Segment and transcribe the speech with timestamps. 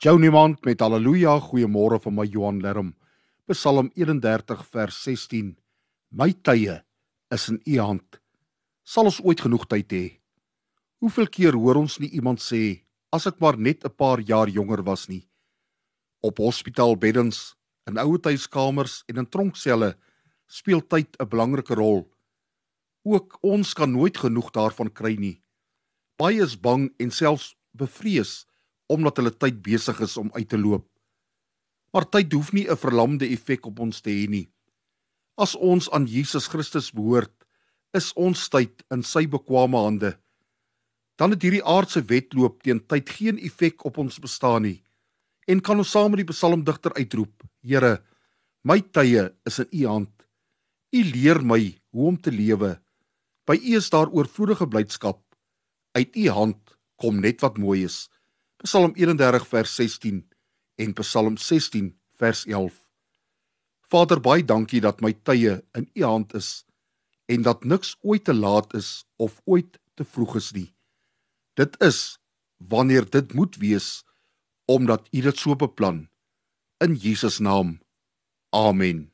[0.00, 2.94] Jou niemand met haleluja goeiemôre van my Johan Lerm.
[3.52, 5.50] Psalm 31 vers 16.
[6.08, 6.78] My tye
[7.28, 8.16] is in U hand.
[8.80, 10.06] Sal ons ooit genoeg tyd hê?
[11.04, 12.80] Hoeveel keer hoor ons nie iemand sê
[13.12, 15.28] as ek maar net 'n paar jaar jonger was nie.
[16.24, 19.98] Op hospitaalbeddens, in ouetuiskamers en in tronkselle
[20.48, 22.08] speel tyd 'n belangrike rol.
[23.04, 25.42] Ook ons kan nooit genoeg daarvan kry nie.
[26.16, 28.46] Baie is bang en selfs bevrees
[28.90, 30.86] omdat hulle tyd besig is om uit te loop.
[31.94, 34.48] Maar tyd hoef nie 'n verlamde effek op ons te hê nie.
[35.36, 37.34] As ons aan Jesus Christus behoort,
[37.94, 40.18] is ons tyd in sy bekwame hande.
[41.18, 44.82] Dan het hierdie aardse wedloop teen tyd geen effek op ons bestaan nie.
[45.48, 48.02] En kan ons saam met die psalmdigter uitroep: Here,
[48.62, 50.14] my tye is in U hand.
[50.92, 52.78] U leer my hoe om te lewe.
[53.46, 55.20] By U is daar oorvloedige blydskap.
[55.92, 58.08] Uit U hand kom net wat mooi is.
[58.62, 60.28] Psalm 31 vers 16
[60.76, 62.74] en Psalm 16 vers 11.
[63.88, 66.66] Vader, baie dankie dat my tye in U hand is
[67.32, 70.68] en dat niks ooit te laat is of ooit te vroeg is nie.
[71.56, 72.18] Dit is
[72.56, 74.04] wanneer dit moet wees
[74.68, 76.10] omdat U dit so beplan.
[76.84, 77.78] In Jesus naam.
[78.52, 79.10] Amen.